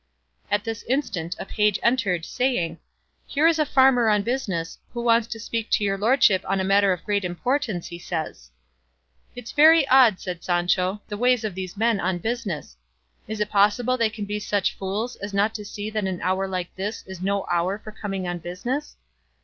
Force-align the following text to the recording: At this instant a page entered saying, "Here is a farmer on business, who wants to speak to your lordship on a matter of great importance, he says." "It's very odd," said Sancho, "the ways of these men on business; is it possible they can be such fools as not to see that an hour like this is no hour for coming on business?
At 0.49 0.63
this 0.63 0.81
instant 0.89 1.35
a 1.37 1.45
page 1.45 1.77
entered 1.83 2.25
saying, 2.25 2.79
"Here 3.27 3.45
is 3.45 3.59
a 3.59 3.67
farmer 3.67 4.09
on 4.09 4.23
business, 4.23 4.79
who 4.89 5.03
wants 5.03 5.27
to 5.27 5.39
speak 5.39 5.69
to 5.69 5.83
your 5.83 5.95
lordship 5.95 6.43
on 6.49 6.59
a 6.59 6.63
matter 6.63 6.91
of 6.91 7.03
great 7.03 7.23
importance, 7.23 7.85
he 7.85 7.99
says." 7.99 8.49
"It's 9.35 9.51
very 9.51 9.87
odd," 9.89 10.19
said 10.19 10.43
Sancho, 10.43 11.03
"the 11.07 11.17
ways 11.17 11.43
of 11.43 11.53
these 11.53 11.77
men 11.77 11.99
on 11.99 12.17
business; 12.17 12.77
is 13.27 13.39
it 13.39 13.51
possible 13.51 13.95
they 13.95 14.09
can 14.09 14.25
be 14.25 14.39
such 14.39 14.73
fools 14.75 15.17
as 15.17 15.35
not 15.35 15.53
to 15.53 15.63
see 15.63 15.91
that 15.91 16.05
an 16.05 16.19
hour 16.21 16.47
like 16.47 16.75
this 16.75 17.03
is 17.05 17.21
no 17.21 17.45
hour 17.51 17.77
for 17.77 17.91
coming 17.91 18.27
on 18.27 18.39
business? 18.39 18.95